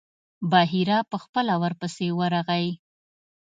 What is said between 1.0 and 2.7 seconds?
په خپله ورپسې ورغی.